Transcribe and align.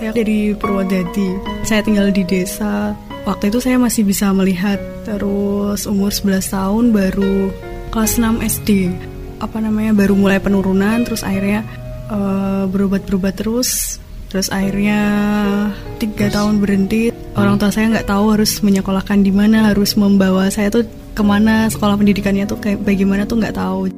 Saya 0.00 0.16
dari 0.16 0.56
Purwodadi. 0.56 1.28
Saya 1.60 1.84
tinggal 1.84 2.08
di 2.08 2.24
desa. 2.24 2.96
Waktu 3.28 3.52
itu 3.52 3.60
saya 3.60 3.76
masih 3.76 4.08
bisa 4.08 4.32
melihat. 4.32 4.80
Terus 5.04 5.84
umur 5.84 6.08
11 6.08 6.40
tahun 6.40 6.84
baru 6.88 7.52
kelas 7.92 8.16
6 8.16 8.40
SD. 8.40 8.96
Apa 9.44 9.60
namanya 9.60 9.92
baru 9.92 10.16
mulai 10.16 10.40
penurunan 10.40 11.04
terus 11.04 11.20
akhirnya 11.20 11.68
uh, 12.08 12.64
berobat-berobat 12.72 13.44
terus. 13.44 14.00
Terus 14.32 14.48
akhirnya 14.48 15.00
tiga 16.00 16.32
tahun 16.32 16.64
berhenti. 16.64 17.12
Orang 17.36 17.60
tua 17.60 17.68
saya 17.68 17.92
nggak 17.92 18.08
tahu 18.08 18.40
harus 18.40 18.56
menyekolahkan 18.64 19.20
di 19.20 19.36
mana, 19.36 19.68
harus 19.68 20.00
membawa 20.00 20.48
saya 20.48 20.72
tuh 20.72 20.88
ke 21.12 21.20
mana 21.20 21.68
sekolah 21.68 22.00
pendidikannya 22.00 22.48
tuh 22.48 22.56
kayak 22.56 22.80
bagaimana 22.88 23.28
tuh 23.28 23.36
nggak 23.36 23.52
tahu. 23.52 23.92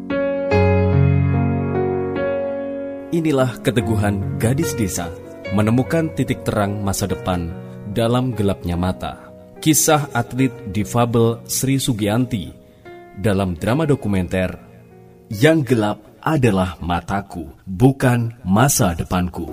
Inilah 3.15 3.55
keteguhan 3.63 4.19
gadis 4.43 4.75
desa 4.75 5.22
menemukan 5.53 6.09
titik 6.17 6.49
terang 6.49 6.81
masa 6.81 7.05
depan 7.05 7.53
dalam 7.93 8.33
gelapnya 8.33 8.75
mata. 8.75 9.29
Kisah 9.63 10.11
atlet 10.11 10.51
difabel 10.75 11.45
Sri 11.47 11.79
Sugianti 11.79 12.51
dalam 13.15 13.55
drama 13.55 13.87
dokumenter 13.87 14.59
Yang 15.31 15.59
Gelap 15.71 15.99
Adalah 16.19 16.75
Mataku, 16.83 17.47
Bukan 17.63 18.43
Masa 18.43 18.91
Depanku. 18.99 19.47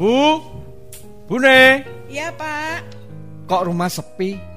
Bu, 0.00 0.40
Bune. 1.28 1.84
Iya 2.08 2.32
pak 2.32 2.80
Kok 3.44 3.68
rumah 3.68 3.92
sepi? 3.92 4.50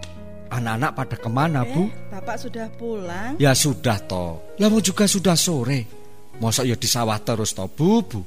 Anak-anak 0.54 0.92
pada 0.94 1.16
ke 1.18 1.30
mana, 1.34 1.66
eh, 1.66 1.73
Bu? 1.73 1.90
Bapak 2.14 2.38
sudah 2.38 2.70
pulang? 2.78 3.34
Ya 3.42 3.58
sudah, 3.58 3.98
toh. 4.06 4.54
Lalu 4.62 4.86
juga 4.86 5.09
sudah 5.09 5.34
sore. 5.34 5.90
Masa 6.38 6.62
ya 6.62 6.78
di 6.78 6.86
sawah 6.86 7.18
terus, 7.18 7.58
toh, 7.58 7.66
Bu, 7.66 8.06
Bu. 8.06 8.22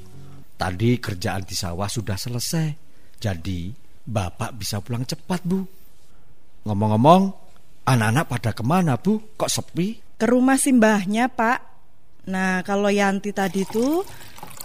Tadi 0.59 0.99
kerjaan 0.99 1.47
di 1.47 1.55
sawah 1.55 1.87
sudah 1.87 2.19
selesai. 2.19 2.69
Jadi, 3.23 3.71
Bapak 4.03 4.59
bisa 4.59 4.83
pulang 4.83 5.07
cepat, 5.07 5.39
Bu. 5.47 5.63
Ngomong-ngomong, 6.67 7.31
anak-anak 7.87 8.27
pada 8.27 8.51
ke 8.51 8.63
mana, 8.67 8.99
Bu? 8.99 9.23
Kok 9.39 9.47
sepi? 9.47 10.19
Ke 10.19 10.27
rumah 10.27 10.59
simbahnya, 10.59 11.31
Pak. 11.31 11.63
Nah, 12.27 12.67
kalau 12.67 12.91
Yanti 12.91 13.31
tadi 13.31 13.63
tuh 13.71 14.03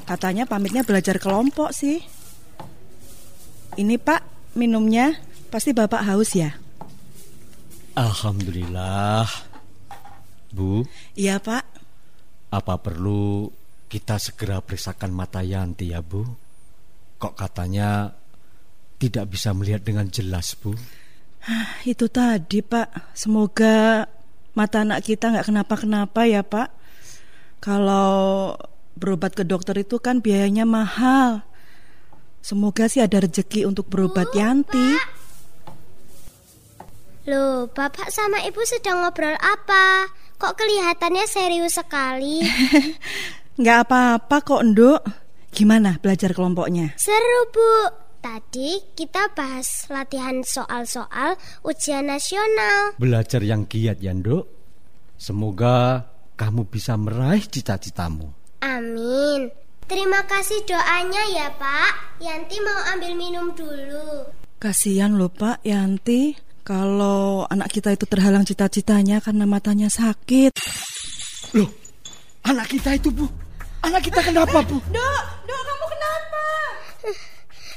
katanya 0.09 0.49
pamitnya 0.49 0.81
belajar 0.81 1.21
kelompok 1.21 1.69
sih. 1.77 2.01
Ini, 3.77 4.01
Pak, 4.01 4.53
minumnya. 4.57 5.13
Pasti 5.53 5.77
Bapak 5.77 6.01
haus 6.09 6.33
ya? 6.33 6.57
Alhamdulillah. 7.95 9.27
Bu. 10.51 10.87
Iya, 11.15 11.39
Pak. 11.43 11.63
Apa 12.51 12.79
perlu 12.79 13.51
kita 13.91 14.19
segera 14.19 14.63
periksakan 14.63 15.11
mata 15.11 15.43
Yanti 15.43 15.91
ya, 15.91 15.99
Bu? 15.99 16.23
Kok 17.19 17.35
katanya 17.35 18.11
tidak 18.99 19.31
bisa 19.31 19.51
melihat 19.51 19.83
dengan 19.83 20.07
jelas, 20.07 20.55
Bu? 20.55 20.75
Itu 21.83 22.07
tadi, 22.07 22.63
Pak. 22.63 23.15
Semoga 23.15 24.07
mata 24.55 24.83
anak 24.83 25.03
kita 25.03 25.31
nggak 25.31 25.47
kenapa-kenapa 25.51 26.21
ya, 26.27 26.43
Pak. 26.43 26.69
Kalau 27.59 28.55
berobat 28.95 29.35
ke 29.35 29.43
dokter 29.43 29.83
itu 29.83 29.99
kan 29.99 30.23
biayanya 30.23 30.63
mahal. 30.63 31.43
Semoga 32.41 32.87
sih 32.87 33.03
ada 33.03 33.19
rezeki 33.21 33.67
untuk 33.67 33.91
berobat 33.91 34.31
Yanti. 34.31 34.95
Pak. 34.95 35.20
Loh, 37.29 37.69
Bapak 37.69 38.09
sama 38.09 38.41
Ibu 38.41 38.65
sedang 38.65 39.05
ngobrol 39.05 39.37
apa? 39.37 40.09
Kok 40.41 40.57
kelihatannya 40.57 41.29
serius 41.29 41.77
sekali? 41.77 42.41
Nggak 43.61 43.77
apa-apa 43.85 44.41
kok, 44.41 44.65
Nduk. 44.65 45.01
Gimana 45.53 46.01
belajar 46.01 46.33
kelompoknya? 46.33 46.97
Seru, 46.97 47.45
Bu. 47.53 47.73
Tadi 48.25 48.97
kita 48.97 49.29
bahas 49.37 49.85
latihan 49.93 50.41
soal-soal 50.41 51.37
ujian 51.61 52.09
nasional. 52.09 52.97
Belajar 52.97 53.45
yang 53.45 53.69
giat 53.69 54.01
ya, 54.01 54.17
Nduk. 54.17 54.49
Semoga 55.13 56.01
kamu 56.33 56.65
bisa 56.73 56.97
meraih 56.97 57.45
cita-citamu. 57.45 58.33
Amin. 58.65 59.53
Terima 59.85 60.25
kasih 60.25 60.57
doanya 60.65 61.21
ya, 61.29 61.53
Pak. 61.53 62.17
Yanti 62.17 62.57
mau 62.65 62.81
ambil 62.97 63.13
minum 63.13 63.53
dulu. 63.53 64.25
Kasihan 64.57 65.13
loh, 65.13 65.29
Pak, 65.29 65.61
Yanti. 65.61 66.49
Kalau 66.61 67.49
anak 67.49 67.73
kita 67.73 67.97
itu 67.97 68.05
terhalang 68.05 68.45
cita-citanya 68.45 69.17
karena 69.17 69.49
matanya 69.49 69.89
sakit. 69.89 70.53
Loh, 71.57 71.69
anak 72.45 72.69
kita 72.69 72.93
itu, 73.01 73.09
Bu. 73.09 73.25
Anak 73.81 74.05
kita 74.05 74.21
kenapa, 74.21 74.61
Bu? 74.61 74.77
Dok, 74.93 75.23
dok, 75.49 75.61
kamu 75.65 75.85
kenapa? 75.89 76.45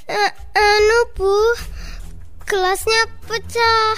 Uh, 0.05 0.31
anu, 0.53 1.01
Bu. 1.17 1.37
Kelasnya 2.45 3.09
pecah. 3.25 3.97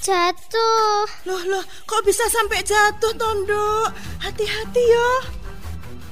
Jatuh. 0.00 1.04
Loh, 1.28 1.42
loh, 1.52 1.64
kok 1.84 2.02
bisa 2.08 2.24
sampai 2.32 2.64
jatuh, 2.64 3.12
Tondo? 3.20 3.92
Hati-hati 4.24 4.82
ya. 4.88 5.10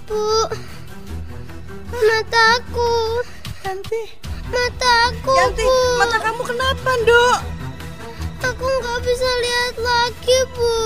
Bu. 0.05 0.21
Mataku. 1.91 2.93
Yanti. 3.65 4.03
Mataku, 4.53 5.33
Yanti, 5.33 5.65
Bu. 5.65 5.75
mata 5.97 6.19
kamu 6.21 6.43
kenapa, 6.45 6.91
Dok? 7.09 7.60
Aku 8.41 8.65
nggak 8.65 9.01
bisa 9.05 9.31
lihat 9.45 9.75
lagi, 9.81 10.39
Bu. 10.57 10.79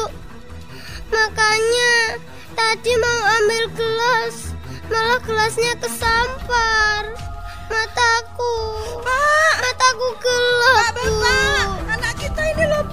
Makanya 1.14 2.18
tadi 2.54 2.92
mau 2.98 3.20
ambil 3.42 3.64
gelas, 3.78 4.54
malah 4.90 5.20
gelasnya 5.22 5.74
kesampar. 5.78 7.02
Mataku. 7.70 8.54
Pak, 9.02 9.54
mataku 9.62 10.08
gelap, 10.18 10.94
Pak, 10.94 10.94
Bapak, 10.98 11.66
anak 11.94 12.14
kita 12.18 12.42
ini 12.42 12.64
loh, 12.66 12.84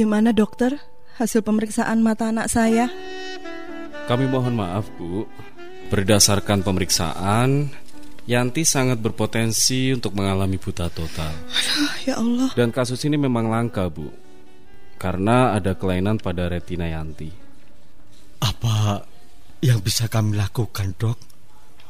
Gimana 0.00 0.32
dokter? 0.32 0.80
Hasil 1.20 1.44
pemeriksaan 1.44 2.00
mata 2.00 2.32
anak 2.32 2.48
saya? 2.48 2.88
Kami 4.08 4.24
mohon 4.32 4.56
maaf, 4.56 4.88
Bu. 4.96 5.28
Berdasarkan 5.92 6.64
pemeriksaan, 6.64 7.68
Yanti 8.24 8.64
sangat 8.64 8.96
berpotensi 8.96 9.92
untuk 9.92 10.16
mengalami 10.16 10.56
buta 10.56 10.88
total. 10.88 11.36
Aduh, 11.52 11.92
ya 12.08 12.16
Allah. 12.16 12.48
Dan 12.56 12.72
kasus 12.72 13.04
ini 13.04 13.20
memang 13.20 13.52
langka, 13.52 13.92
Bu. 13.92 14.08
Karena 14.96 15.52
ada 15.52 15.76
kelainan 15.76 16.16
pada 16.16 16.48
retina 16.48 16.88
Yanti. 16.88 17.28
Apa 18.40 19.04
yang 19.60 19.84
bisa 19.84 20.08
kami 20.08 20.32
lakukan, 20.32 20.96
Dok, 20.96 21.18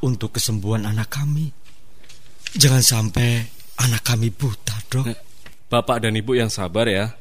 untuk 0.02 0.34
kesembuhan 0.34 0.82
anak 0.82 1.14
kami? 1.14 1.46
Jangan 2.58 2.82
sampai 2.82 3.46
anak 3.86 4.02
kami 4.02 4.34
buta, 4.34 4.74
Dok. 4.90 5.06
Eh, 5.06 5.18
Bapak 5.70 6.02
dan 6.02 6.18
Ibu 6.18 6.34
yang 6.34 6.50
sabar 6.50 6.90
ya. 6.90 7.14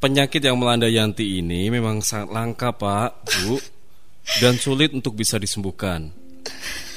Penyakit 0.00 0.40
yang 0.40 0.56
melanda 0.56 0.88
Yanti 0.88 1.44
ini 1.44 1.68
memang 1.68 2.00
sangat 2.00 2.32
langka, 2.32 2.72
Pak, 2.72 3.20
Bu, 3.44 3.60
dan 4.40 4.56
sulit 4.56 4.96
untuk 4.96 5.12
bisa 5.12 5.36
disembuhkan. 5.36 6.08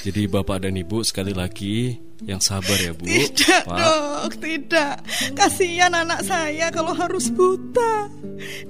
Jadi 0.08 0.24
Bapak 0.24 0.64
dan 0.64 0.80
Ibu 0.80 1.04
sekali 1.04 1.36
lagi 1.36 2.00
yang 2.24 2.40
sabar 2.40 2.80
ya, 2.80 2.96
Bu. 2.96 3.04
Tidak, 3.04 3.68
Pak. 3.68 3.76
Dok, 3.76 4.32
tidak. 4.40 4.96
Kasihan 5.36 5.92
anak 5.92 6.24
saya 6.24 6.72
kalau 6.72 6.96
harus 6.96 7.28
buta. 7.28 8.08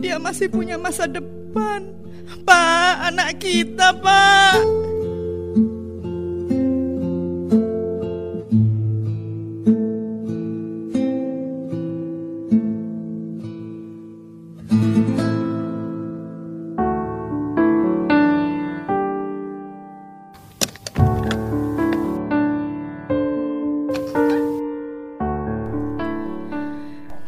Dia 0.01 0.18
masih 0.18 0.50
punya 0.50 0.81
masa 0.81 1.06
depan. 1.06 1.94
Pak, 2.41 3.13
anak 3.13 3.38
kita, 3.38 3.94
Pak. 4.01 4.93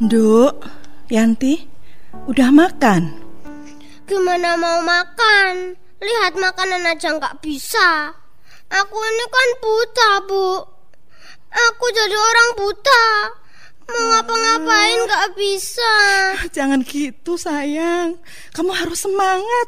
Duk, 0.06 0.62
Yanti, 1.10 1.66
udah 2.30 2.54
makan? 2.54 3.10
Gimana 4.06 4.54
mau 4.54 4.78
makan? 4.86 5.74
Lihat 5.98 6.38
makanan 6.38 6.86
aja 6.86 7.10
nggak 7.18 7.42
bisa. 7.42 8.14
Aku 8.70 8.98
ini 9.02 9.26
kan 9.26 9.50
buta, 9.66 10.12
Bu. 10.30 10.50
Aku 11.50 11.86
jadi 11.90 12.14
orang 12.14 12.50
buta. 12.54 13.06
Mau 13.90 14.04
ngapa-ngapain 14.14 15.00
nggak 15.10 15.28
bisa. 15.42 15.94
Jangan 16.56 16.86
gitu 16.86 17.34
sayang. 17.34 18.22
Kamu 18.54 18.78
harus 18.78 19.10
semangat. 19.10 19.68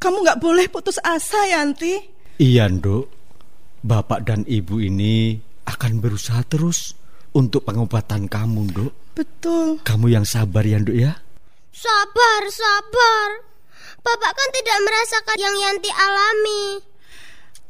Kamu 0.00 0.24
nggak 0.24 0.40
boleh 0.40 0.64
putus 0.72 0.96
asa 1.04 1.44
Yanti. 1.44 2.00
Iya, 2.40 2.72
Nduk. 2.72 3.04
Bapak 3.84 4.24
dan 4.24 4.48
Ibu 4.48 4.80
ini 4.80 5.36
akan 5.68 6.00
berusaha 6.00 6.40
terus 6.48 6.97
untuk 7.38 7.62
pengobatan 7.62 8.26
kamu, 8.26 8.74
Nduk. 8.74 8.92
Betul. 9.14 9.78
Kamu 9.86 10.10
yang 10.10 10.26
sabar 10.26 10.66
ya, 10.66 10.82
Nduk 10.82 10.98
ya. 10.98 11.22
Sabar, 11.70 12.42
sabar. 12.50 13.46
Bapak 14.02 14.32
kan 14.34 14.48
tidak 14.50 14.78
merasakan 14.82 15.36
yang 15.38 15.54
Yanti 15.62 15.90
alami. 15.94 16.82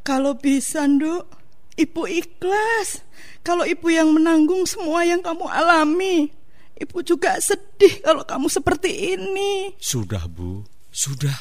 Kalau 0.01 0.33
bisa, 0.41 0.89
Nduk, 0.89 1.29
Ibu 1.77 2.03
ikhlas. 2.09 3.05
Kalau 3.45 3.69
Ibu 3.69 3.87
yang 3.93 4.09
menanggung 4.17 4.65
semua 4.65 5.05
yang 5.05 5.21
kamu 5.21 5.45
alami. 5.45 6.33
Ibu 6.79 7.05
juga 7.05 7.37
sedih 7.43 8.01
kalau 8.01 8.25
kamu 8.25 8.49
seperti 8.49 9.19
ini. 9.19 9.77
Sudah, 9.77 10.25
Bu. 10.25 10.65
Sudah. 10.89 11.37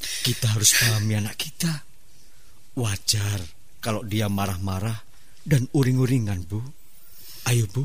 Kita 0.00 0.56
harus 0.56 0.72
pahami 0.74 1.20
anak 1.20 1.36
kita. 1.36 1.84
Wajar 2.74 3.44
kalau 3.84 4.00
dia 4.02 4.26
marah-marah 4.26 5.04
dan 5.44 5.68
uring-uringan, 5.76 6.48
Bu. 6.48 6.79
Ayo, 7.50 7.66
Bu. 7.66 7.82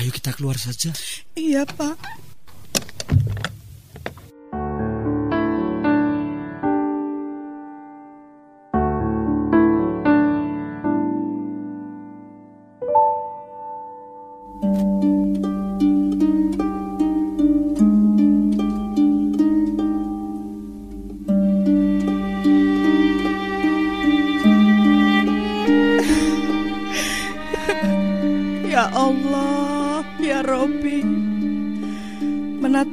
Ayo 0.00 0.08
kita 0.08 0.32
keluar 0.32 0.56
saja. 0.56 0.88
Iya, 1.36 1.68
Pak. 1.68 2.00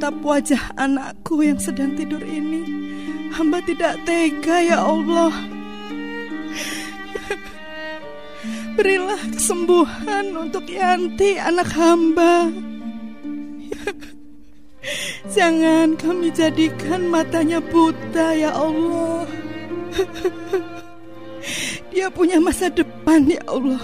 Menatap 0.04 0.28
wajah 0.28 0.64
anakku 0.76 1.48
yang 1.48 1.56
sedang 1.64 1.96
tidur 1.96 2.20
ini. 2.28 2.60
Hamba 3.32 3.64
tidak 3.64 4.04
tega 4.04 4.60
ya 4.60 4.84
Allah. 4.84 5.32
Berilah 8.76 9.24
kesembuhan 9.32 10.36
untuk 10.36 10.68
Yanti 10.68 11.40
anak 11.40 11.72
hamba. 11.72 12.52
Jangan 15.32 15.96
kami 15.96 16.36
jadikan 16.36 17.08
matanya 17.08 17.64
buta 17.64 18.36
ya 18.36 18.52
Allah. 18.52 19.24
Dia 21.96 22.12
punya 22.12 22.44
masa 22.44 22.68
depan 22.68 23.24
ya 23.32 23.40
Allah. 23.48 23.80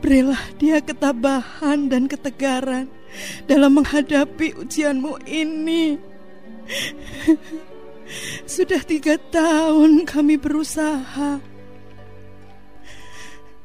Berilah 0.00 0.40
dia 0.56 0.80
ketabahan 0.80 1.92
dan 1.92 2.08
ketegaran 2.08 2.95
dalam 3.48 3.80
menghadapi 3.80 4.56
ujianmu 4.56 5.26
ini. 5.26 5.96
Sudah 8.46 8.82
tiga 8.86 9.18
tahun 9.30 10.06
kami 10.06 10.38
berusaha. 10.38 11.42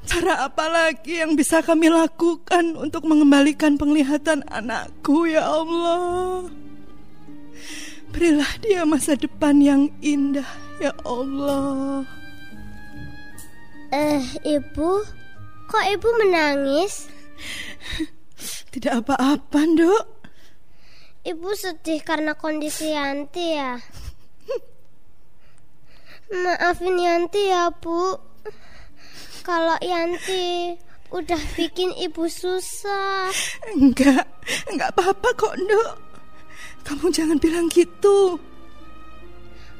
Cara 0.01 0.33
apa 0.43 0.65
lagi 0.65 1.21
yang 1.21 1.37
bisa 1.37 1.61
kami 1.61 1.87
lakukan 1.87 2.73
untuk 2.73 3.05
mengembalikan 3.05 3.77
penglihatan 3.77 4.41
anakku 4.49 5.29
ya 5.29 5.45
Allah? 5.45 6.49
Berilah 8.11 8.51
dia 8.59 8.83
masa 8.83 9.15
depan 9.15 9.61
yang 9.61 9.87
indah 10.03 10.47
ya 10.83 10.91
Allah. 11.05 12.03
Eh, 13.93 14.23
Ibu, 14.41 14.91
kok 15.69 15.85
Ibu 15.85 16.09
menangis? 16.25 17.07
Tidak 18.71 19.03
apa-apa, 19.03 19.59
Dok. 19.75 20.05
Ibu 21.27 21.51
sedih 21.53 21.99
karena 22.07 22.39
kondisi 22.39 22.95
Yanti 22.95 23.59
ya. 23.59 23.75
Maafin 26.31 26.95
Yanti 26.95 27.51
ya, 27.51 27.67
Bu. 27.67 28.15
Kalau 29.43 29.75
Yanti 29.83 30.79
udah 31.11 31.41
bikin 31.59 31.91
Ibu 31.99 32.31
susah. 32.31 33.27
Enggak, 33.75 34.23
enggak 34.71 34.95
apa-apa 34.95 35.29
kok, 35.35 35.55
Dok. 35.59 35.93
Kamu 36.87 37.11
jangan 37.11 37.37
bilang 37.43 37.67
gitu. 37.67 38.39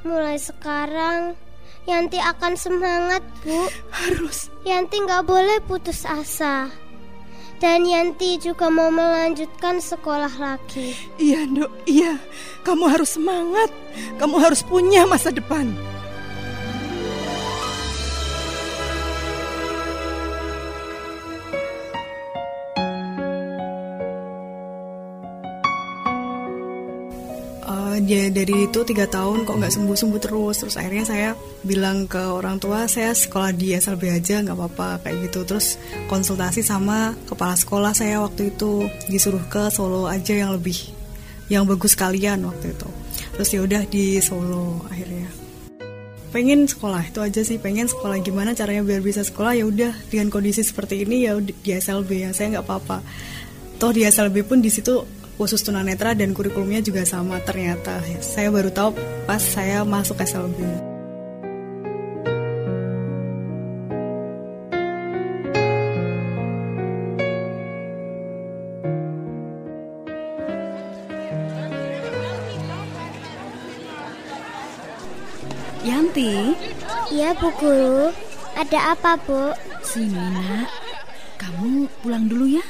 Mulai 0.04 0.36
sekarang 0.36 1.40
Yanti 1.88 2.20
akan 2.20 2.60
semangat, 2.60 3.24
Bu. 3.40 3.72
Harus. 3.88 4.52
Yanti 4.68 5.00
nggak 5.00 5.24
boleh 5.24 5.64
putus 5.64 6.04
asa. 6.04 6.68
Dan 7.62 7.86
Yanti 7.86 8.42
juga 8.42 8.74
mau 8.74 8.90
melanjutkan 8.90 9.78
sekolah 9.78 10.34
lagi. 10.42 10.98
Iya, 11.22 11.46
Dok. 11.46 11.86
Iya. 11.86 12.18
Kamu 12.66 12.90
harus 12.90 13.22
semangat. 13.22 13.70
Kamu 14.18 14.42
harus 14.42 14.66
punya 14.66 15.06
masa 15.06 15.30
depan. 15.30 15.70
Dia 28.00 28.32
dari 28.32 28.70
itu 28.70 28.80
tiga 28.88 29.10
tahun 29.10 29.44
kok 29.44 29.58
nggak 29.60 29.74
sembuh 29.74 29.98
sembuh 29.98 30.22
terus. 30.22 30.56
Terus 30.64 30.76
akhirnya 30.80 31.04
saya 31.04 31.30
bilang 31.66 32.08
ke 32.08 32.22
orang 32.22 32.62
tua 32.62 32.88
saya 32.88 33.12
sekolah 33.12 33.52
di 33.52 33.76
SLB 33.76 34.04
aja 34.08 34.40
nggak 34.40 34.56
apa-apa 34.56 35.04
kayak 35.04 35.28
gitu. 35.28 35.44
Terus 35.44 35.76
konsultasi 36.08 36.64
sama 36.64 37.18
kepala 37.28 37.58
sekolah 37.58 37.92
saya 37.92 38.24
waktu 38.24 38.56
itu. 38.56 38.88
Disuruh 39.12 39.44
ke 39.52 39.68
Solo 39.74 40.08
aja 40.08 40.32
yang 40.32 40.56
lebih 40.56 40.78
yang 41.52 41.68
bagus 41.68 41.98
kalian 41.98 42.48
waktu 42.48 42.72
itu. 42.72 42.90
Terus 43.36 43.50
ya 43.52 43.60
udah 43.66 43.82
di 43.90 44.22
Solo 44.24 44.88
akhirnya. 44.88 45.28
Pengen 46.32 46.64
sekolah 46.64 47.04
itu 47.04 47.20
aja 47.20 47.42
sih. 47.44 47.60
Pengen 47.60 47.92
sekolah 47.92 48.16
gimana 48.24 48.56
caranya 48.56 48.88
biar 48.88 49.04
bisa 49.04 49.20
sekolah? 49.20 49.52
Ya 49.52 49.68
udah 49.68 49.92
dengan 50.08 50.32
kondisi 50.32 50.64
seperti 50.64 51.04
ini 51.04 51.28
ya 51.28 51.36
di 51.44 51.72
SLB 51.76 52.24
ya 52.24 52.32
saya 52.32 52.56
nggak 52.56 52.66
apa-apa. 52.66 53.04
Toh 53.76 53.92
di 53.92 54.08
SLB 54.08 54.48
pun 54.48 54.64
di 54.64 54.72
situ 54.72 55.21
khusus 55.42 55.66
tunanetra 55.66 56.14
dan 56.14 56.38
kurikulumnya 56.38 56.86
juga 56.86 57.02
sama 57.02 57.42
ternyata 57.42 57.98
saya 58.22 58.54
baru 58.54 58.70
tahu 58.70 58.94
pas 59.26 59.42
saya 59.42 59.82
masuk 59.82 60.22
SLB 60.22 60.62
Yanti, 75.82 76.54
Iya, 77.10 77.34
Bu 77.42 77.50
Guru. 77.58 78.14
Ada 78.54 78.94
apa, 78.94 79.18
Bu? 79.26 79.50
sini 79.82 80.14
nak. 80.14 80.70
Kamu 81.42 81.90
pulang 82.06 82.30
dulu 82.30 82.46
ya. 82.46 82.62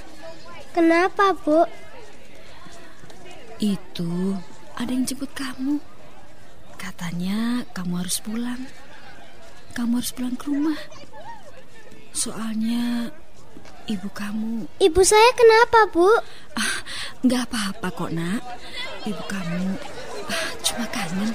Kenapa, 0.71 1.35
Bu? 1.43 1.67
Itu 3.61 4.41
ada 4.73 4.89
yang 4.89 5.05
jemput 5.05 5.29
kamu. 5.37 5.77
Katanya 6.81 7.61
kamu 7.77 8.01
harus 8.01 8.17
pulang. 8.17 8.65
Kamu 9.77 10.01
harus 10.01 10.09
pulang 10.17 10.33
ke 10.33 10.49
rumah. 10.49 10.81
Soalnya 12.09 13.13
ibu 13.85 14.09
kamu. 14.09 14.65
Ibu 14.81 15.01
saya 15.05 15.29
kenapa, 15.37 15.93
Bu? 15.93 16.09
Ah, 16.57 16.77
nggak 17.21 17.53
apa-apa 17.53 17.87
kok, 17.93 18.09
Nak. 18.09 18.41
Ibu 19.05 19.23
kamu 19.29 19.77
ah, 20.25 20.45
cuma 20.65 20.85
kangen. 20.89 21.29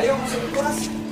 Ayo 0.00 0.16
masuk 0.16 0.42
kelas. 0.56 1.03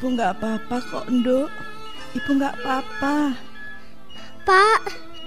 Ibu 0.00 0.16
nggak 0.16 0.32
apa-apa 0.40 0.80
kok, 0.80 1.12
Nduk. 1.12 1.52
Ibu 2.16 2.30
nggak 2.40 2.56
apa-apa. 2.64 3.36
Pak, 4.48 4.80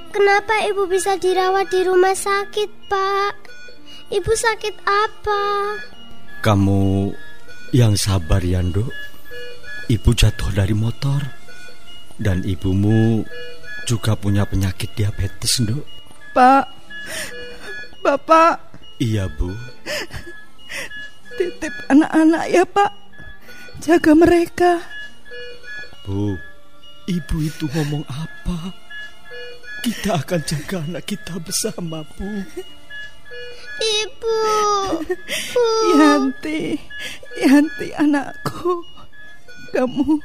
kenapa 0.10 0.66
ibu 0.66 0.90
bisa 0.90 1.14
dirawat 1.14 1.70
di 1.70 1.86
rumah 1.86 2.18
sakit, 2.18 2.90
Pak? 2.90 3.34
Ibu 4.10 4.34
sakit 4.34 4.76
apa? 4.82 5.42
Kamu 6.42 7.14
yang 7.70 7.94
sabar 7.94 8.42
ya, 8.42 8.66
Nduk. 8.66 8.90
Ibu 9.94 10.10
jatuh 10.18 10.50
dari 10.50 10.74
motor. 10.74 11.22
Dan 12.18 12.42
ibumu 12.42 13.22
juga 13.86 14.18
punya 14.18 14.42
penyakit 14.42 14.90
diabetes, 14.98 15.62
Nduk. 15.62 15.86
Pak, 16.34 16.66
Bapak, 18.02 18.58
Iya, 18.98 19.30
Bu. 19.38 19.54
titip 21.38 21.74
anak-anak 21.94 22.50
ya, 22.50 22.66
Pak. 22.66 23.03
Jaga 23.84 24.16
mereka. 24.16 24.80
Bu, 26.08 26.40
ibu 27.04 27.38
itu 27.44 27.68
ngomong 27.68 28.08
apa? 28.08 28.72
Kita 29.84 30.24
akan 30.24 30.40
jaga 30.48 30.80
anak 30.88 31.04
kita 31.04 31.36
bersama, 31.44 32.08
Bu. 32.16 32.48
Ibu. 33.84 34.40
Yanti, 36.00 36.80
Yanti 37.44 37.92
anakku. 38.00 38.88
Kamu 39.76 40.16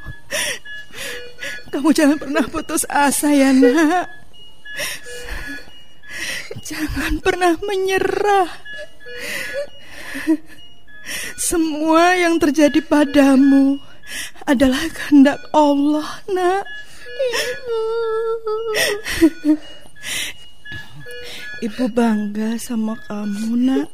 Kamu 1.74 1.88
jangan 1.90 2.14
pernah 2.22 2.44
putus 2.46 2.86
asa 2.86 3.34
ya, 3.34 3.50
Nak. 3.50 4.06
Jangan 6.62 7.18
pernah 7.18 7.58
menyerah. 7.58 8.50
Semua 11.48 12.12
yang 12.12 12.36
terjadi 12.36 12.76
padamu 12.84 13.80
adalah 14.44 14.84
kehendak 14.92 15.40
Allah, 15.56 16.20
Nak. 16.28 16.64
Ibu 21.64 21.88
bangga 21.88 22.60
sama 22.60 23.00
kamu, 23.08 23.64
Nak. 23.64 23.88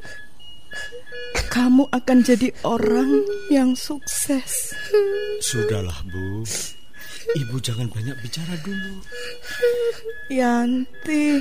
Kamu 1.54 1.86
akan 1.94 2.18
jadi 2.26 2.50
orang 2.66 3.22
yang 3.54 3.70
sukses. 3.78 4.74
Sudahlah, 5.38 6.02
Bu. 6.10 6.42
Ibu 7.38 7.56
jangan 7.62 7.86
banyak 7.86 8.18
bicara 8.18 8.58
dulu. 8.66 8.98
Yanti, 10.26 11.38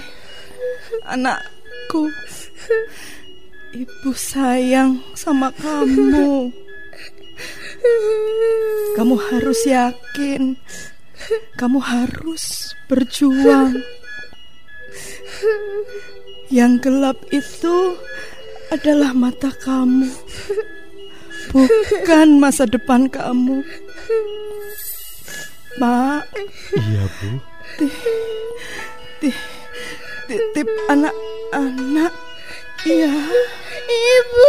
anakku, 1.10 2.06
ibu 3.74 4.12
sayang 4.14 5.02
sama 5.18 5.50
kamu. 5.58 6.54
Kamu 8.94 9.16
harus 9.18 9.60
yakin, 9.66 10.56
kamu 11.58 11.80
harus 11.82 12.72
berjuang. 12.86 13.82
Yang 16.54 16.74
gelap 16.86 17.18
itu 17.34 17.98
adalah 18.70 19.12
mata 19.18 19.50
kamu, 19.50 20.08
bukan 21.50 22.28
masa 22.38 22.70
depan 22.70 23.10
kamu. 23.10 23.66
Mak, 25.82 26.30
Iya, 26.78 27.04
Bu. 27.18 27.30
titip 30.30 30.68
anak-anak 30.88 32.14
ya 32.86 33.10
Ibu. 33.90 34.48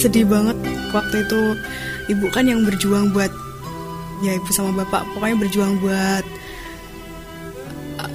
Sedih 0.00 0.24
banget. 0.24 0.56
Waktu 0.96 1.28
itu 1.28 1.40
ibu 2.08 2.26
kan 2.32 2.48
yang 2.48 2.64
berjuang 2.64 3.12
buat 3.12 3.28
ya 4.24 4.36
ibu 4.36 4.50
sama 4.52 4.84
bapak 4.84 5.04
pokoknya 5.16 5.36
berjuang 5.40 5.80
buat 5.80 6.24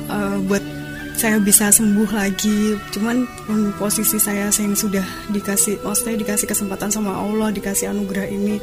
uh, 0.10 0.38
buat 0.50 0.64
saya 1.16 1.40
bisa 1.40 1.72
sembuh 1.72 2.10
lagi. 2.12 2.76
Cuman 2.92 3.24
um, 3.48 3.72
posisi 3.80 4.20
saya 4.20 4.52
yang 4.52 4.76
sudah 4.76 5.06
dikasih 5.32 5.80
maksudnya 5.86 6.20
dikasih 6.20 6.48
kesempatan 6.50 6.92
sama 6.92 7.16
Allah 7.16 7.54
dikasih 7.54 7.94
anugerah 7.94 8.28
ini 8.28 8.60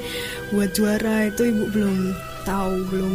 buat 0.53 0.75
juara 0.77 1.33
itu 1.33 1.49
ibu 1.49 1.65
belum 1.73 1.97
tahu 2.45 2.75
belum 2.93 3.15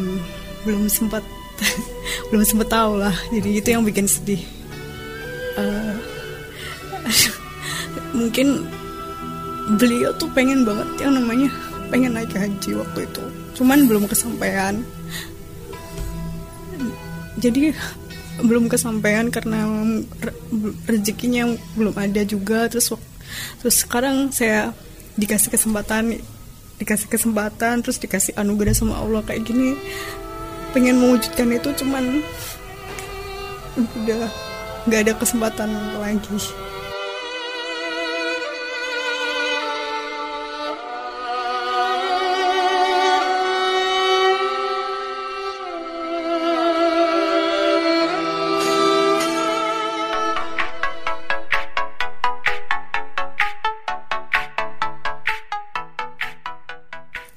belum 0.65 0.83
sempat 0.89 1.21
belum 2.33 2.43
sempat 2.47 2.67
tahu 2.71 2.97
lah. 2.97 3.13
Jadi 3.29 3.49
itu 3.61 3.67
yang 3.69 3.85
bikin 3.85 4.09
sedih. 4.09 4.41
Uh, 5.57 5.95
mungkin 8.17 8.65
beliau 9.75 10.15
tuh 10.15 10.31
pengen 10.31 10.63
banget 10.63 10.87
yang 11.03 11.19
namanya 11.19 11.51
pengen 11.91 12.15
naik 12.15 12.31
haji 12.31 12.79
waktu 12.79 12.99
itu. 13.03 13.23
Cuman 13.59 13.83
belum 13.87 14.07
kesampaian. 14.07 14.79
Jadi 17.37 17.75
belum 18.41 18.69
kesampaian 18.71 19.27
karena 19.33 19.65
re- 20.23 20.37
rezekinya 20.87 21.51
belum 21.75 21.95
ada 21.99 22.23
juga. 22.23 22.71
Terus 22.71 22.95
terus 23.59 23.75
sekarang 23.83 24.31
saya 24.31 24.71
dikasih 25.19 25.51
kesempatan 25.51 26.21
dikasih 26.77 27.09
kesempatan 27.09 27.81
terus 27.81 27.97
dikasih 27.97 28.37
anugerah 28.37 28.71
sama 28.71 28.95
Allah 28.97 29.19
kayak 29.25 29.43
gini. 29.43 29.75
Pengen 30.71 31.01
mewujudkan 31.01 31.49
itu 31.51 31.69
cuman 31.83 32.21
udah 33.77 34.29
nggak 34.87 35.01
ada 35.03 35.13
kesempatan 35.19 35.69
lagi 35.99 36.37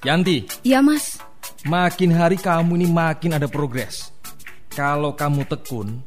Yanti, 0.01 0.49
Iya 0.65 0.81
mas, 0.81 1.21
makin 1.69 2.09
hari 2.17 2.41
kamu 2.41 2.73
ini 2.81 2.89
makin 2.89 3.37
ada 3.37 3.45
progres. 3.45 4.09
Kalau 4.73 5.13
kamu 5.13 5.45
tekun, 5.45 6.01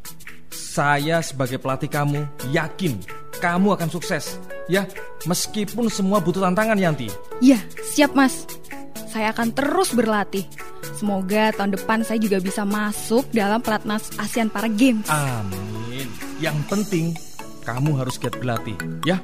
saya 0.49 1.21
sebagai 1.21 1.61
pelatih 1.61 1.93
kamu 1.93 2.25
yakin 2.49 2.97
kamu 3.37 3.77
akan 3.77 3.89
sukses. 3.93 4.41
Ya, 4.65 4.89
meskipun 5.29 5.93
semua 5.93 6.17
butuh 6.23 6.41
tantangan 6.41 6.79
Yanti. 6.79 7.11
iya 7.37 7.61
siap 7.93 8.17
mas. 8.17 8.49
Saya 9.13 9.29
akan 9.29 9.53
terus 9.53 9.93
berlatih. 9.93 10.49
Semoga 10.97 11.53
tahun 11.53 11.77
depan 11.77 12.01
saya 12.01 12.17
juga 12.17 12.41
bisa 12.41 12.65
masuk 12.65 13.29
dalam 13.29 13.61
pelatnas 13.61 14.09
ASEAN 14.17 14.49
Para 14.49 14.65
Games. 14.65 15.05
Amin. 15.05 16.09
Yang 16.41 16.57
penting 16.65 17.05
kamu 17.61 17.93
harus 17.93 18.17
giat 18.17 18.33
berlatih, 18.41 18.73
ya. 19.05 19.21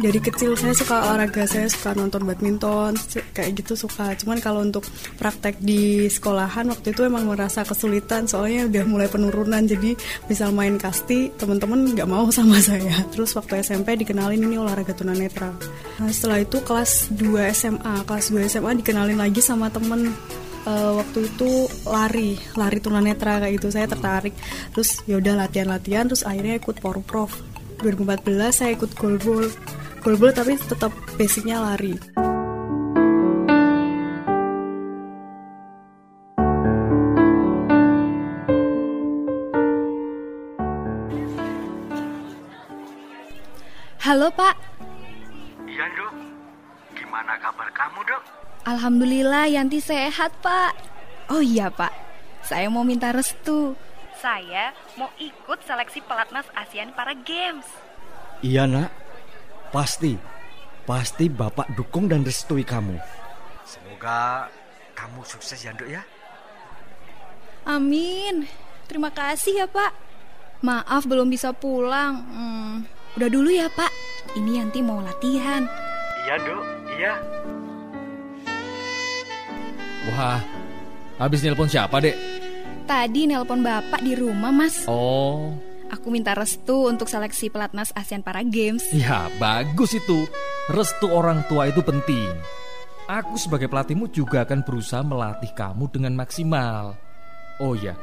Dari 0.00 0.16
kecil 0.16 0.56
saya 0.56 0.72
suka 0.72 0.96
olahraga 1.04 1.44
saya 1.44 1.68
suka 1.68 1.92
nonton 1.92 2.24
badminton 2.24 2.96
kayak 3.36 3.60
gitu 3.60 3.76
suka. 3.76 4.16
Cuman 4.16 4.40
kalau 4.40 4.64
untuk 4.64 4.88
praktek 5.20 5.60
di 5.60 6.08
sekolahan 6.08 6.72
waktu 6.72 6.96
itu 6.96 7.04
emang 7.04 7.28
merasa 7.28 7.62
kesulitan 7.62 8.24
soalnya 8.24 8.64
udah 8.66 8.84
mulai 8.88 9.08
penurunan 9.12 9.60
jadi 9.68 9.92
misal 10.26 10.56
main 10.56 10.80
kasti 10.80 11.28
teman-teman 11.36 11.92
nggak 11.92 12.08
mau 12.08 12.24
sama 12.36 12.56
saya. 12.64 13.04
Terus 13.12 13.36
waktu 13.36 13.60
SMP 13.60 14.00
dikenalin 14.00 14.40
ini 14.40 14.56
olahraga 14.56 14.96
tunanetra. 14.96 15.52
Nah, 16.00 16.08
setelah 16.08 16.40
itu 16.40 16.58
kelas 16.64 17.12
2 17.12 17.52
SMA 17.52 17.94
kelas 18.08 18.32
2 18.32 18.48
SMA 18.48 18.80
dikenalin 18.80 19.20
lagi 19.20 19.44
sama 19.44 19.68
temen. 19.68 20.16
Eh, 20.60 20.92
waktu 20.92 21.24
itu 21.24 21.72
lari 21.88 22.36
lari 22.52 22.78
tunanetra 22.80 23.44
kayak 23.44 23.52
gitu 23.60 23.68
saya 23.68 23.84
tertarik. 23.84 24.32
Terus 24.72 25.04
ya 25.04 25.20
udah 25.20 25.44
latihan-latihan 25.44 26.08
terus 26.08 26.24
akhirnya 26.24 26.56
ikut 26.56 26.80
porprov 26.80 27.32
2014 27.80 28.52
saya 28.52 28.70
ikut 28.76 28.92
golbol 28.96 29.48
golbol 30.00 30.32
tapi 30.32 30.56
tetap 30.56 30.92
basicnya 31.20 31.60
lari 31.60 31.94
Halo 44.10 44.26
Pak, 44.34 44.58
Iya 45.70 45.86
dok, 45.94 46.10
gimana 46.98 47.38
kabar 47.38 47.70
kamu 47.70 48.02
dok? 48.10 48.22
Alhamdulillah 48.66 49.46
Yanti 49.46 49.78
sehat 49.78 50.34
Pak. 50.42 50.74
Oh 51.30 51.38
iya 51.38 51.70
Pak, 51.70 51.94
saya 52.42 52.66
mau 52.66 52.82
minta 52.82 53.14
restu. 53.14 53.78
Saya 54.18 54.74
mau 54.98 55.14
ikut 55.14 55.62
seleksi 55.62 56.02
pelatnas 56.02 56.50
ASEAN 56.58 56.90
Para 56.90 57.14
Games. 57.14 57.64
Iya 58.42 58.66
nak, 58.66 58.90
pasti, 59.70 60.18
pasti 60.84 61.30
bapak 61.30 61.74
dukung 61.78 62.10
dan 62.10 62.26
restui 62.26 62.66
kamu. 62.66 62.98
Semoga 63.64 64.50
kamu 64.98 65.22
sukses 65.22 65.62
ya 65.62 65.70
dok 65.72 65.88
ya. 65.88 66.02
Amin. 67.64 68.50
Terima 68.90 69.14
kasih 69.14 69.64
ya 69.64 69.66
Pak. 69.70 69.94
Maaf 70.60 71.06
belum 71.06 71.30
bisa 71.30 71.54
pulang. 71.54 72.20
Hmm, 72.26 72.74
udah 73.14 73.28
dulu 73.30 73.48
ya 73.54 73.70
Pak. 73.70 73.92
Ini 74.34 74.60
Yanti 74.60 74.82
mau 74.82 74.98
latihan. 74.98 75.64
Iya 76.26 76.36
dok, 76.42 76.64
iya. 76.98 77.14
Wah, 80.10 80.42
habis 81.22 81.40
nelpon 81.46 81.70
siapa 81.70 82.02
dek? 82.02 82.18
Tadi 82.90 83.30
nelpon 83.30 83.62
Bapak 83.62 84.02
di 84.02 84.18
rumah 84.18 84.50
Mas. 84.50 84.84
Oh, 84.90 85.54
Aku 85.90 86.08
minta 86.14 86.38
restu 86.38 86.86
untuk 86.86 87.10
seleksi 87.10 87.50
pelatnas 87.50 87.90
ASEAN 87.98 88.22
Para 88.22 88.46
Games. 88.46 88.86
ya 88.94 89.26
bagus 89.42 89.98
itu. 89.98 90.26
Restu 90.70 91.10
orang 91.10 91.42
tua 91.50 91.66
itu 91.66 91.82
penting. 91.82 92.30
Aku 93.10 93.34
sebagai 93.34 93.66
pelatihmu 93.66 94.06
juga 94.14 94.46
akan 94.46 94.62
berusaha 94.62 95.02
melatih 95.02 95.50
kamu 95.50 95.90
dengan 95.90 96.14
maksimal. 96.14 96.94
Oh 97.58 97.74
ya, 97.74 97.98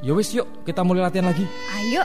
ya 0.00 0.16
wis 0.16 0.32
yuk 0.32 0.48
kita 0.64 0.80
mulai 0.80 1.04
latihan 1.04 1.28
lagi. 1.28 1.44
Ayo. 1.76 2.00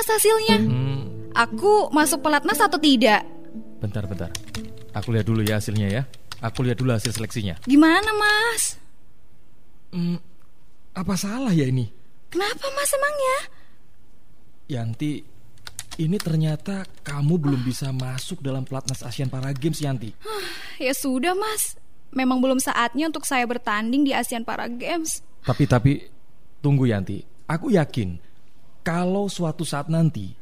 Mas 0.00 0.16
hasilnya? 0.16 0.56
Hmm, 0.64 1.28
Aku 1.36 1.92
masuk 1.92 2.24
pelatnas 2.24 2.56
atau 2.56 2.80
tidak? 2.80 3.20
bentar 3.84 4.08
bentar. 4.08 4.32
Aku 4.96 5.12
lihat 5.12 5.28
dulu 5.28 5.44
ya 5.44 5.60
hasilnya 5.60 5.92
ya. 5.92 6.02
Aku 6.40 6.64
lihat 6.64 6.80
dulu 6.80 6.96
hasil 6.96 7.12
seleksinya. 7.12 7.60
Gimana 7.68 8.08
Mas? 8.16 8.80
Hmm, 9.92 10.16
apa 10.96 11.20
salah 11.20 11.52
ya 11.52 11.68
ini? 11.68 11.92
Kenapa 12.32 12.64
Mas 12.72 12.96
emangnya? 12.96 13.36
Yanti, 14.72 15.20
ini 16.00 16.16
ternyata 16.16 16.88
kamu 17.04 17.36
belum 17.36 17.60
bisa 17.60 17.92
masuk 17.92 18.40
dalam 18.40 18.64
pelatnas 18.64 19.04
Asian 19.04 19.28
Para 19.28 19.52
Games 19.52 19.84
Yanti. 19.84 20.16
Ya 20.80 20.96
sudah 20.96 21.36
Mas. 21.36 21.76
Memang 22.08 22.40
belum 22.40 22.56
saatnya 22.56 23.04
untuk 23.12 23.28
saya 23.28 23.44
bertanding 23.44 24.08
di 24.08 24.16
ASEAN 24.16 24.48
Para 24.48 24.64
Games. 24.64 25.20
Tapi 25.44 25.64
tapi 25.68 25.92
tunggu 26.64 26.88
Yanti, 26.88 27.20
aku 27.44 27.68
yakin 27.68 28.16
kalau 28.90 29.30
suatu 29.30 29.62
saat 29.62 29.86
nanti 29.86 30.34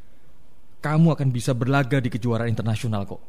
kamu 0.81 1.13
akan 1.13 1.29
bisa 1.29 1.53
berlaga 1.53 2.01
di 2.01 2.09
kejuaraan 2.09 2.49
internasional 2.49 3.05
kok. 3.05 3.21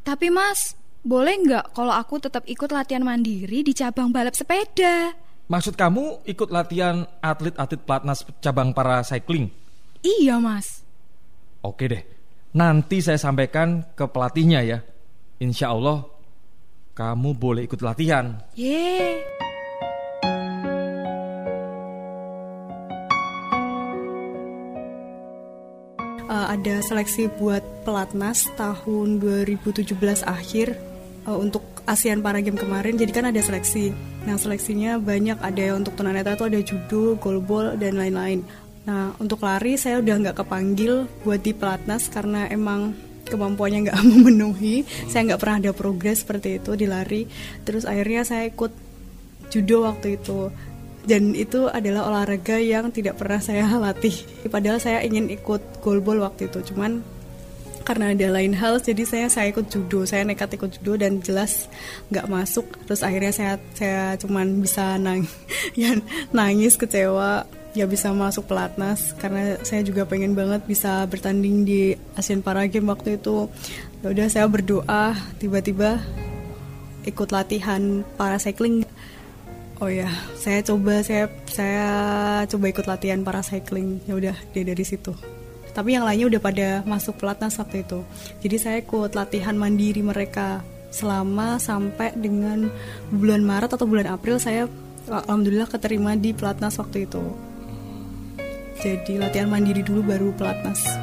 Tapi 0.00 0.32
Mas, 0.32 0.72
boleh 1.04 1.36
nggak 1.44 1.76
kalau 1.76 1.92
aku 1.92 2.16
tetap 2.24 2.48
ikut 2.48 2.72
latihan 2.72 3.04
mandiri 3.04 3.60
di 3.60 3.76
cabang 3.76 4.08
balap 4.08 4.32
sepeda? 4.32 5.12
Maksud 5.52 5.76
kamu 5.76 6.24
ikut 6.24 6.48
latihan 6.48 7.04
atlet-atlet 7.20 7.84
pelatnas 7.84 8.24
cabang 8.40 8.72
para 8.72 9.04
cycling? 9.04 9.52
Iya 10.00 10.40
Mas. 10.40 10.80
Oke 11.60 11.92
deh, 11.92 12.02
nanti 12.56 13.04
saya 13.04 13.20
sampaikan 13.20 13.84
ke 13.92 14.08
pelatihnya 14.08 14.64
ya. 14.64 14.78
Insya 15.44 15.76
Allah 15.76 16.08
kamu 16.96 17.36
boleh 17.36 17.68
ikut 17.68 17.84
latihan. 17.84 18.40
Yeay. 18.56 19.51
Ada 26.52 26.84
seleksi 26.84 27.32
buat 27.40 27.64
pelatnas 27.88 28.52
tahun 28.60 29.24
2017 29.24 29.88
akhir 30.28 30.76
eh, 31.24 31.38
untuk 31.38 31.64
ASEAN 31.88 32.20
Para 32.20 32.38
Games 32.44 32.60
kemarin 32.60 32.94
jadi 33.00 33.10
kan 33.10 33.26
ada 33.32 33.40
seleksi. 33.40 33.90
Nah 34.28 34.38
seleksinya 34.38 35.02
banyak 35.02 35.40
ada 35.40 35.74
untuk 35.74 35.98
tunanetra 35.98 36.38
itu 36.38 36.46
ada 36.46 36.60
judo, 36.62 37.18
goalball 37.18 37.74
dan 37.80 37.98
lain-lain. 37.98 38.44
Nah 38.86 39.16
untuk 39.18 39.42
lari 39.42 39.74
saya 39.80 39.98
udah 39.98 40.14
nggak 40.28 40.36
kepanggil 40.44 41.10
buat 41.26 41.40
di 41.42 41.56
pelatnas 41.56 42.06
karena 42.12 42.46
emang 42.52 42.94
kemampuannya 43.26 43.90
nggak 43.90 43.98
memenuhi. 44.12 44.86
Saya 45.10 45.32
nggak 45.32 45.40
pernah 45.40 45.56
ada 45.58 45.72
progres 45.74 46.22
seperti 46.22 46.62
itu 46.62 46.76
di 46.78 46.86
lari. 46.86 47.26
Terus 47.66 47.88
akhirnya 47.88 48.22
saya 48.22 48.46
ikut 48.46 48.70
judo 49.50 49.84
waktu 49.84 50.20
itu 50.20 50.48
dan 51.02 51.34
itu 51.34 51.66
adalah 51.66 52.06
olahraga 52.06 52.62
yang 52.62 52.94
tidak 52.94 53.18
pernah 53.18 53.42
saya 53.42 53.66
latih. 53.84 54.14
Padahal 54.46 54.78
saya 54.78 55.02
ingin 55.02 55.30
ikut 55.30 55.82
goalball 55.82 56.22
waktu 56.22 56.46
itu. 56.46 56.62
Cuman 56.72 57.02
karena 57.82 58.14
ada 58.14 58.30
lain 58.30 58.54
hal 58.54 58.78
jadi 58.78 59.02
saya 59.02 59.26
saya 59.26 59.50
ikut 59.50 59.66
judo. 59.66 60.06
Saya 60.06 60.22
nekat 60.22 60.54
ikut 60.54 60.78
judo 60.78 60.94
dan 60.94 61.18
jelas 61.18 61.66
nggak 62.14 62.30
masuk. 62.30 62.66
Terus 62.86 63.02
akhirnya 63.02 63.32
saya 63.34 63.54
saya 63.74 64.14
cuman 64.22 64.62
bisa 64.62 64.94
nang 65.02 65.26
ya 65.78 65.98
nangis 66.30 66.78
kecewa. 66.78 67.46
Ya 67.72 67.88
bisa 67.88 68.12
masuk 68.12 68.46
pelatnas. 68.46 69.16
Karena 69.18 69.58
saya 69.66 69.82
juga 69.82 70.06
pengen 70.06 70.38
banget 70.38 70.62
bisa 70.68 71.02
bertanding 71.08 71.64
di 71.66 71.96
Asian 72.14 72.44
Para 72.44 72.68
Games 72.68 72.86
waktu 72.86 73.18
itu. 73.18 73.48
Ya 74.04 74.06
udah 74.12 74.26
saya 74.28 74.46
berdoa 74.46 75.16
tiba-tiba 75.40 75.98
ikut 77.02 77.34
latihan 77.34 78.06
para 78.14 78.38
cycling 78.38 78.86
Oh 79.82 79.90
ya, 79.90 80.06
saya 80.38 80.62
coba 80.62 81.02
saya 81.02 81.26
saya 81.50 81.86
coba 82.46 82.70
ikut 82.70 82.86
latihan 82.86 83.18
para 83.26 83.42
cycling. 83.42 83.98
Ya 84.06 84.14
udah 84.14 84.36
dia 84.54 84.62
dari 84.62 84.86
situ. 84.86 85.10
Tapi 85.74 85.98
yang 85.98 86.06
lainnya 86.06 86.30
udah 86.30 86.38
pada 86.38 86.68
masuk 86.86 87.18
pelatnas 87.18 87.58
waktu 87.58 87.82
itu. 87.82 88.06
Jadi 88.46 88.56
saya 88.62 88.76
ikut 88.78 89.10
latihan 89.18 89.58
mandiri 89.58 89.98
mereka 90.06 90.62
selama 90.94 91.58
sampai 91.58 92.14
dengan 92.14 92.70
bulan 93.10 93.42
Maret 93.42 93.74
atau 93.74 93.90
bulan 93.90 94.06
April 94.06 94.38
saya 94.38 94.70
alhamdulillah 95.10 95.66
keterima 95.66 96.14
di 96.14 96.30
pelatnas 96.30 96.78
waktu 96.78 97.10
itu. 97.10 97.24
Jadi 98.78 99.18
latihan 99.18 99.50
mandiri 99.50 99.82
dulu 99.82 100.06
baru 100.06 100.30
pelatnas. 100.38 101.01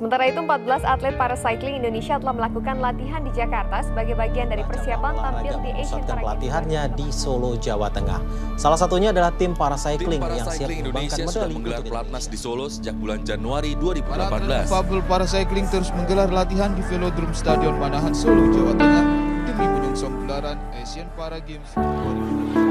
Sementara 0.00 0.32
itu, 0.32 0.40
14 0.40 0.80
atlet 0.80 1.12
para 1.12 1.36
cycling 1.36 1.76
Indonesia 1.76 2.16
telah 2.16 2.32
melakukan 2.32 2.80
latihan 2.80 3.20
di 3.20 3.28
Jakarta 3.36 3.84
sebagai 3.84 4.16
bagian 4.16 4.48
dari 4.48 4.64
persiapan 4.64 5.12
tampil 5.12 5.60
di 5.60 5.70
Asian 5.76 6.00
Para 6.00 6.08
Games 6.08 6.20
pelatihannya 6.24 6.82
di 6.96 7.06
Solo, 7.12 7.52
Jawa 7.60 7.92
Tengah. 7.92 8.16
Salah 8.56 8.80
satunya 8.80 9.12
adalah 9.12 9.28
tim 9.36 9.52
para 9.52 9.76
Tim 9.76 9.84
cycling 9.84 10.24
para 10.24 10.40
yang 10.40 10.48
siap 10.48 10.72
Indonesia 10.72 11.24
sudah 11.28 11.44
medali 11.44 11.52
menggelar 11.52 11.80
untuk 11.84 11.92
pelatnas 11.92 12.24
di 12.32 12.38
Solo 12.40 12.64
sejak 12.72 12.96
bulan 12.96 13.20
Januari 13.28 13.76
Para 14.00 14.32
2018. 14.32 14.72
Fabel 14.72 15.00
para 15.04 15.26
cycling 15.28 15.68
terus 15.68 15.92
menggelar 15.92 16.32
latihan 16.32 16.72
di 16.72 16.80
Velodrome 16.88 17.36
Stadion 17.36 17.76
Manahan 17.76 18.16
Solo, 18.16 18.48
Jawa 18.56 18.72
Tengah 18.80 19.04
demi 19.52 19.66
menyongsong 19.68 20.16
gelaran 20.24 20.56
Asian 20.80 21.12
Para 21.12 21.36
Games 21.44 21.68
2018. 21.76 22.69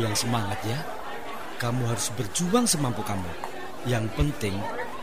Kamu 0.00 0.08
yang 0.08 0.16
semangat 0.16 0.56
ya. 0.64 0.80
Kamu 1.60 1.92
harus 1.92 2.08
berjuang 2.16 2.64
semampu 2.64 3.04
kamu. 3.04 3.28
Yang 3.84 4.08
penting, 4.16 4.56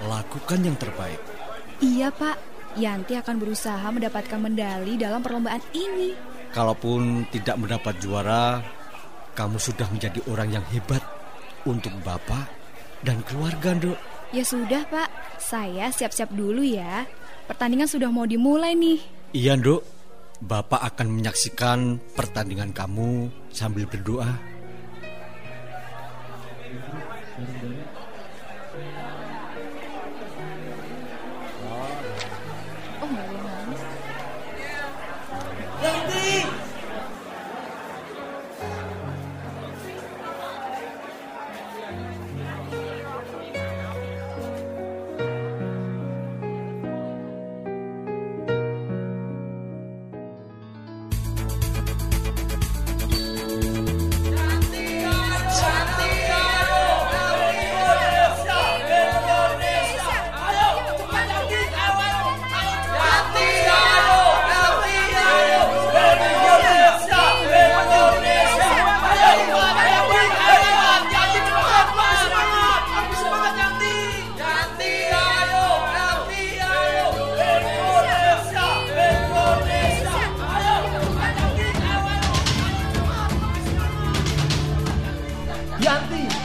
lakukan 0.09 0.57
yang 0.65 0.73
terbaik. 0.73 1.21
Iya 1.77 2.09
Pak, 2.09 2.33
Yanti 2.81 3.13
akan 3.13 3.37
berusaha 3.37 3.85
mendapatkan 3.93 4.41
medali 4.41 4.97
dalam 4.97 5.21
perlombaan 5.21 5.61
ini. 5.77 6.17
Kalaupun 6.49 7.29
tidak 7.29 7.61
mendapat 7.61 8.01
juara, 8.01 8.65
kamu 9.37 9.61
sudah 9.61 9.85
menjadi 9.93 10.17
orang 10.33 10.49
yang 10.57 10.65
hebat 10.73 11.05
untuk 11.69 11.93
bapak 12.01 12.49
dan 13.05 13.21
keluarga, 13.21 13.77
Dok. 13.77 14.01
Ya 14.33 14.41
sudah 14.41 14.81
Pak, 14.89 15.37
saya 15.37 15.93
siap-siap 15.93 16.33
dulu 16.33 16.65
ya. 16.65 17.05
Pertandingan 17.45 17.85
sudah 17.85 18.09
mau 18.09 18.25
dimulai 18.25 18.73
nih. 18.73 18.97
Iya, 19.37 19.61
Dok. 19.61 19.85
Bapak 20.41 20.81
akan 20.81 21.21
menyaksikan 21.21 22.01
pertandingan 22.17 22.73
kamu 22.73 23.29
sambil 23.53 23.85
berdoa. 23.85 24.56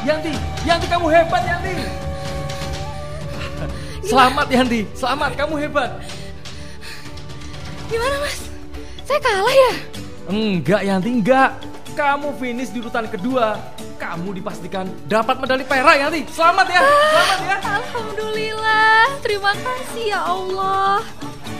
Yanti, 0.02 0.32
Yanti 0.66 0.86
kamu 0.90 1.06
hebat 1.10 1.42
Yanti. 1.46 1.74
Selamat 4.02 4.46
Yanti, 4.50 4.80
selamat 4.98 5.30
kamu 5.38 5.54
hebat. 5.62 5.90
Gimana 7.86 8.16
mas? 8.24 8.50
Saya 9.06 9.20
kalah 9.22 9.54
ya? 9.54 9.72
Enggak 10.26 10.82
Yanti, 10.82 11.08
enggak. 11.22 11.50
Kamu 11.92 12.34
finish 12.40 12.72
di 12.74 12.82
urutan 12.82 13.06
kedua. 13.06 13.60
Kamu 14.00 14.34
dipastikan 14.34 14.90
dapat 15.06 15.38
medali 15.38 15.62
perak 15.62 15.94
Yanti. 15.94 16.26
Selamat 16.34 16.66
ya, 16.66 16.80
selamat 16.82 17.40
ya. 17.46 17.56
Alhamdulillah, 17.62 19.02
terima 19.22 19.52
kasih 19.54 20.04
ya 20.10 20.20
Allah. 20.26 21.06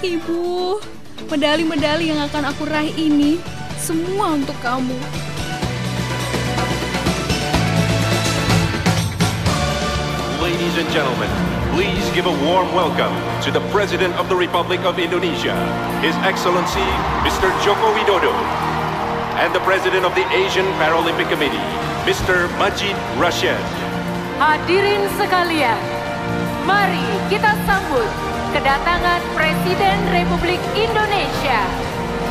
Ibu, 0.03 0.83
medali-medali 1.31 2.11
yang 2.11 2.19
akan 2.27 2.51
aku 2.51 2.67
raih 2.67 2.91
ini 2.99 3.39
semua 3.79 4.35
untuk 4.35 4.59
kamu. 4.59 4.99
Ladies 10.43 10.75
and 10.75 10.91
gentlemen, 10.91 11.31
please 11.71 12.03
give 12.19 12.27
a 12.27 12.37
warm 12.43 12.75
welcome 12.75 13.15
to 13.47 13.55
the 13.55 13.63
President 13.71 14.11
of 14.19 14.27
the 14.27 14.35
Republic 14.35 14.83
of 14.83 14.99
Indonesia, 14.99 15.55
His 16.03 16.19
Excellency 16.27 16.83
Mr. 17.23 17.47
Joko 17.63 17.95
Widodo, 17.95 18.35
and 19.39 19.55
the 19.55 19.63
President 19.63 20.03
of 20.03 20.11
the 20.19 20.27
Asian 20.35 20.67
Paralympic 20.83 21.31
Committee, 21.31 21.63
Mr. 22.03 22.51
Majid 22.59 22.99
Rashid. 23.23 23.55
Hadirin 24.43 25.07
sekalian, 25.15 25.79
mari 26.67 27.07
kita 27.31 27.55
sambut 27.63 28.11
kedatangan 28.51 29.23
Presiden 29.39 29.99
Republik 30.11 30.59
Indonesia 30.75 31.63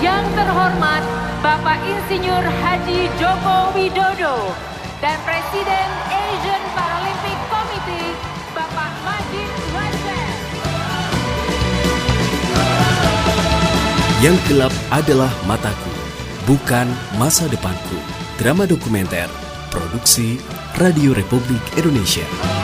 yang 0.04 0.28
terhormat 0.36 1.00
Bapak 1.40 1.80
Insinyur 1.88 2.44
Haji 2.44 3.08
Joko 3.16 3.72
Widodo 3.72 4.52
dan 5.00 5.16
Presiden 5.24 5.88
Asian 6.12 6.64
Paralympic 6.76 6.91
Yang 14.22 14.38
gelap 14.54 14.74
adalah 14.94 15.34
mataku, 15.50 15.90
bukan 16.46 16.86
masa 17.18 17.50
depanku. 17.50 17.98
Drama 18.38 18.70
dokumenter, 18.70 19.26
produksi 19.74 20.38
Radio 20.78 21.18
Republik 21.18 21.66
Indonesia. 21.74 22.61